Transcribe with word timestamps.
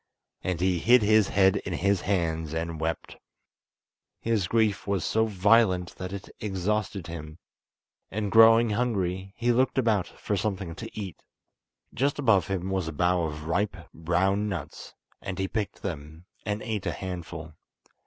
And 0.43 0.59
he 0.61 0.79
hid 0.79 1.03
his 1.03 1.27
head 1.27 1.57
in 1.57 1.73
his 1.73 2.01
hands 2.01 2.55
and 2.55 2.79
wept. 2.79 3.17
His 4.19 4.47
grief 4.47 4.87
was 4.87 5.05
so 5.05 5.27
violent, 5.27 5.95
that 5.97 6.11
it 6.11 6.27
exhausted 6.39 7.05
him, 7.05 7.37
and 8.09 8.31
growing 8.31 8.71
hungry 8.71 9.35
he 9.37 9.51
looked 9.51 9.77
about 9.77 10.07
for 10.07 10.35
something 10.35 10.73
to 10.73 10.89
eat. 10.99 11.21
Just 11.93 12.17
above 12.17 12.47
him 12.47 12.71
was 12.71 12.87
a 12.87 12.91
bough 12.93 13.25
of 13.25 13.43
ripe, 13.43 13.77
brown 13.93 14.49
nuts, 14.49 14.95
end 15.21 15.37
he 15.37 15.47
picked 15.47 15.83
them 15.83 16.25
and 16.47 16.63
ate 16.63 16.87
a 16.87 16.93
handful. 16.93 17.53